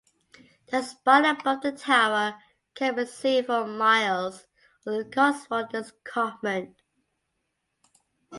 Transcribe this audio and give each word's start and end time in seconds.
The 0.71 0.81
spire 0.81 1.35
above 1.39 1.61
the 1.61 1.71
tower 1.73 2.41
can 2.73 2.95
be 2.95 3.05
seen 3.05 3.43
for 3.43 3.67
miles 3.67 4.47
on 4.83 4.97
the 4.97 5.05
Cotswold 5.05 5.75
escarpment. 5.75 6.75